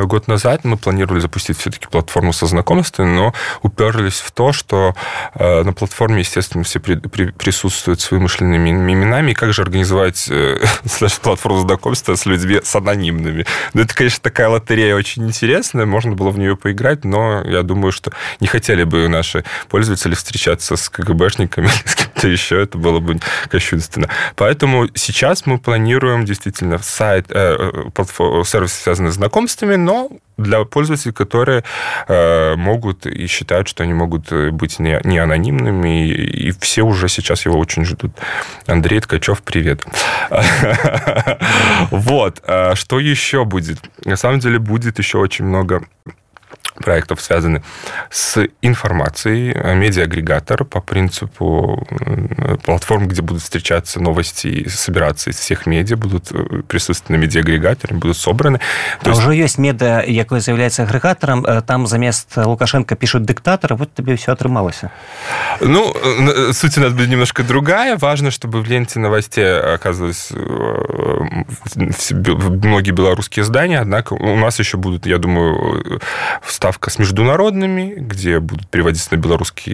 [0.06, 4.96] год назад мы планировали запустить все-таки платформу со знакомствами, но уперлись в то, что
[5.36, 10.28] э, на платформе, естественно, все при, при, присутствуют с вымышленными именами, и как же организовать
[10.30, 10.60] э,
[11.22, 13.46] платформу знакомства с людьми с анонимными.
[13.74, 17.92] Ну, это, конечно, такая лотерея очень интересная, можно было в нее поиграть, но я думаю,
[17.92, 23.00] что не хотели бы наши пользователи встречаться с КГБшниками или с кем-то еще, это было
[23.00, 24.10] бы кощунственно.
[24.36, 30.64] Поэтому сейчас мы планируем действительно сайт, э, платформ, сервис, связанный с знакомствами, анонимными, но для
[30.64, 31.64] пользователей, которые
[32.08, 36.82] э, могут и считают, что они могут э, быть не, не анонимными, и, и все
[36.82, 38.12] уже сейчас его очень ждут.
[38.68, 39.86] Андрей Ткачев, привет.
[41.92, 42.42] Вот.
[42.46, 43.80] А что еще будет?
[44.06, 45.84] На самом деле будет еще очень много
[46.82, 47.64] проектов связаны
[48.10, 51.88] с информацией, медиа-агрегатор по принципу
[52.64, 57.96] платформ, где будут встречаться новости и собираться из всех медиа, будут э, присутствовать на медиа-агрегаторе,
[57.96, 58.60] будут собраны.
[59.02, 59.22] То а есть...
[59.22, 64.32] уже есть медиа, якое заявляется агрегатором, э, там замест Лукашенко пишут диктатора, вот тебе все
[64.32, 64.82] отрымалось.
[65.60, 67.98] Ну, э, суть у нас будет немножко другая.
[67.98, 70.32] Важно, чтобы в ленте новостей оказывались
[71.76, 76.02] многие белорусские издания, однако у нас еще будут, я думаю,
[76.72, 79.74] ставка с международными, где будут переводиться на белорусский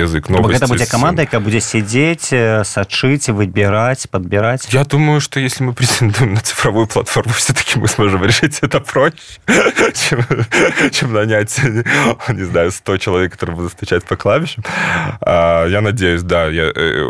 [0.00, 0.56] язык новости.
[0.56, 4.66] Это будет команда, которая будет сидеть, э, сочить, выбирать, подбирать.
[4.72, 9.16] Я думаю, что если мы претендуем на цифровую платформу, все-таки мы сможем решить это проще,
[9.94, 10.24] чем,
[10.90, 11.54] чем нанять,
[12.28, 14.64] не знаю, 100 человек, которые будут стучать по клавишам.
[15.20, 16.46] А, я надеюсь, да.
[16.46, 17.04] Я, э,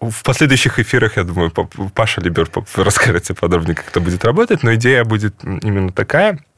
[0.00, 1.50] в последующих эфирах, я думаю,
[1.92, 6.38] Паша Либер расскажет подробнее, как это будет работать, но идея будет именно такая–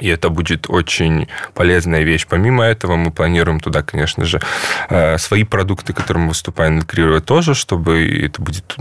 [0.00, 2.26] и это будет очень полезная вещь.
[2.28, 4.40] Помимо этого, мы планируем туда, конечно же,
[4.88, 8.76] э, свои продукты, которые мы выступаем, интегрировать тоже, чтобы это будет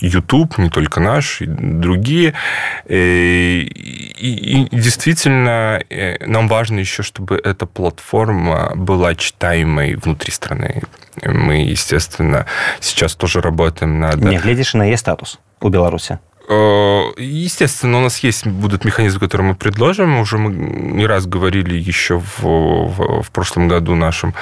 [0.00, 2.34] YouTube, не только наш, и другие.
[2.86, 10.82] Э, и, и действительно, э, нам важно еще, чтобы эта платформа была читаемой внутри страны.
[11.22, 12.46] Мы, естественно,
[12.80, 14.16] сейчас тоже работаем над...
[14.16, 16.18] Не глядишь на e-статус у Беларуси?
[16.50, 20.18] Э, естественно, у нас есть будут механизмы, которые мы предложим.
[20.18, 24.34] Уже мы не раз говорили еще в, в, в прошлом году нашем,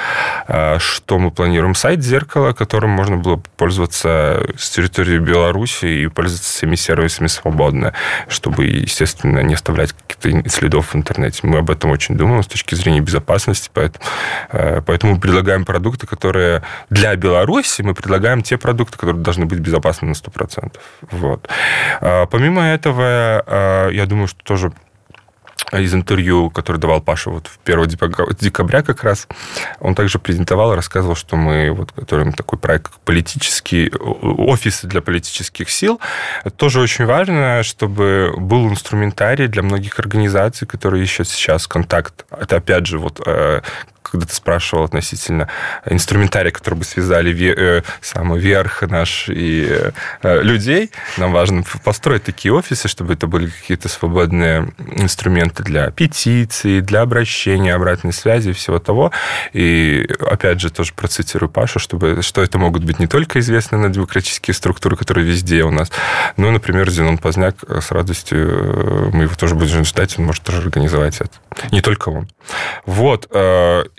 [0.47, 6.51] э, что мы планируем сайт «Зеркало», которым можно было пользоваться с территории Беларуси и пользоваться
[6.51, 7.93] всеми сервисами свободно,
[8.27, 11.41] чтобы, естественно, не оставлять каких-то следов в интернете.
[11.43, 14.05] Мы об этом очень думаем с точки зрения безопасности, поэтому,
[14.51, 19.59] э, поэтому мы предлагаем продукты, которые для Беларуси, мы предлагаем те продукты, которые должны быть
[19.59, 20.81] безопасны на 100%.
[21.11, 21.49] Вот.
[22.01, 24.73] А, помимо этого, а, я думаю, что тоже
[25.73, 27.87] из интервью, которое давал Паша вот в 1
[28.41, 29.29] декабря как раз,
[29.81, 35.01] он также презентовал и рассказывал, что мы вот готовим такой проект, как политический офис для
[35.01, 36.01] политических сил.
[36.41, 42.25] Это тоже очень важно, чтобы был инструментарий для многих организаций, которые ищут сейчас контакт.
[42.31, 43.61] Это, опять же, вот э,
[44.11, 45.49] когда ты спрашивал относительно
[45.87, 49.91] инструментария, который бы связали ве, самый верх наш и
[50.23, 57.03] людей, нам важно построить такие офисы, чтобы это были какие-то свободные инструменты для петиций, для
[57.03, 59.13] обращения, обратной связи и всего того.
[59.53, 63.89] И опять же, тоже процитирую Пашу, чтобы, что это могут быть не только известные на
[63.89, 65.91] демократические структуры, которые везде у нас,
[66.37, 70.59] но, например, Зенон Поздняк с радостью, э, мы его тоже будем ждать, он может тоже
[70.59, 71.33] организовать это.
[71.73, 72.29] Не только он.
[72.87, 73.29] Вот.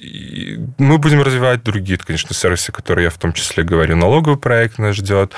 [0.01, 3.95] Э, мы будем развивать другие, конечно, сервисы, которые я в том числе говорю.
[3.95, 5.33] Налоговый проект нас ждет,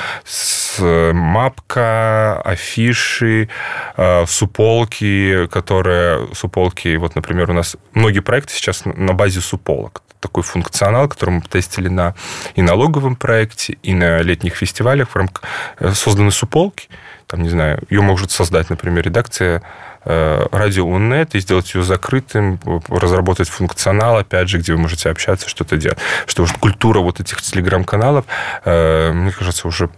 [0.79, 3.49] мапка, афиши,
[3.97, 6.27] э, суполки, которые...
[6.33, 11.41] Суполки, вот, например, у нас многие проекты сейчас на базе суполок такой функционал, который мы
[11.41, 12.13] тестили на
[12.55, 15.09] и налоговом проекте, и на летних фестивалях.
[15.09, 15.43] В рамках
[15.79, 16.87] э, созданы суполки.
[17.27, 19.61] Там, не знаю, ее может создать, например, редакция э,
[20.03, 25.77] радио УНЕТ и сделать ее закрытым, разработать функционал, опять же, где вы можете общаться, что-то
[25.77, 25.99] делать.
[26.25, 28.25] Что уж культура вот этих телеграм-каналов,
[28.65, 29.89] э, мне кажется, уже,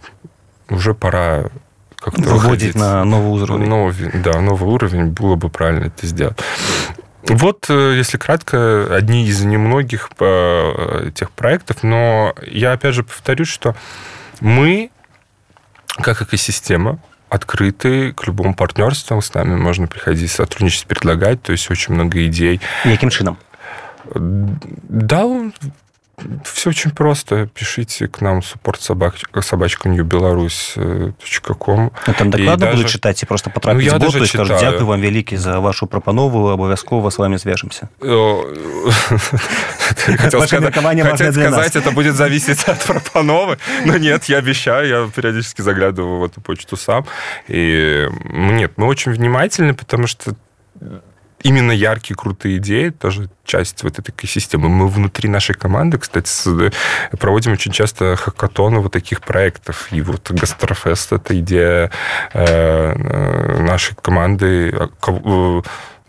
[0.68, 1.50] уже пора
[1.96, 3.66] как-то выводить на новый уровень.
[3.66, 6.36] Новый, да, новый уровень было бы правильно это сделать.
[7.26, 13.48] Вот, э, если кратко, одни из немногих э, тех проектов, но я опять же повторюсь,
[13.48, 13.74] что
[14.40, 14.90] мы,
[15.96, 16.98] как экосистема,
[17.34, 22.60] открыты к любому партнерству, с нами можно приходить, сотрудничать, предлагать, то есть очень много идей.
[22.84, 23.36] Яким чином?
[24.14, 25.24] Да,
[26.44, 27.46] все очень просто.
[27.46, 31.92] Пишите к нам support собачка, собачка New Беларусь.ком.
[32.06, 32.76] Ну, там доклады даже...
[32.76, 35.86] будут читать и просто потрапить ну, в бот, и скажут, дякую вам великий за вашу
[35.86, 37.88] пропанову, обовязково с вами свяжемся.
[38.00, 38.46] Хотел
[40.46, 46.40] сказать, это будет зависеть от пропановы, но нет, я обещаю, я периодически заглядываю в эту
[46.40, 47.06] почту сам.
[47.48, 50.34] И нет, мы очень внимательны, потому что
[51.44, 54.68] именно яркие, крутые идеи, тоже часть вот этой экосистемы.
[54.68, 56.72] Мы внутри нашей команды, кстати,
[57.18, 59.88] проводим очень часто хакатоны вот таких проектов.
[59.92, 61.90] И вот Гастрофест— это идея
[62.32, 64.88] э, нашей команды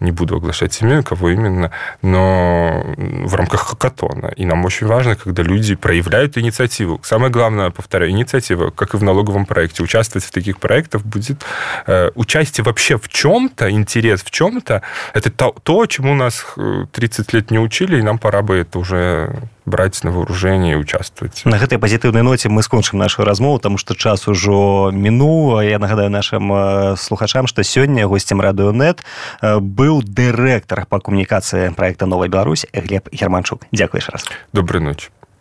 [0.06, 4.28] не буду оглашать имя, кого именно, но в рамках хакатона.
[4.38, 7.00] И нам очень важно, когда люди проявляют инициативу.
[7.04, 9.84] Самое главное, повторяю, инициатива, как и в налоговом проекте.
[9.84, 11.44] Участвовать в таких проектах будет
[11.88, 14.82] э, участие вообще в чем-то, интерес в чем-то.
[15.14, 16.46] Это то, то, чему нас
[16.92, 21.42] 30 э, лет не учили, и нам пора бы это уже браць на вооружение участвовать
[21.46, 26.10] на гэтай пазітыўнай ноце мы скончым нашу размову тому что час ужо міну я нагадаю
[26.10, 29.04] нашим слухачам что сёння гостем радыонет
[29.42, 33.66] быў дырэктар по камунікацыі проекта новая Беларусь глеб германчук.
[33.72, 34.26] Дзякуеш раз.
[34.54, 35.10] Доброй ночи